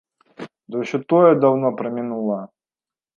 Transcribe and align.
Да 0.75 0.79
ўсё 0.83 0.97
тое 1.13 1.31
даўно 1.43 1.67
прамінула. 1.83 2.39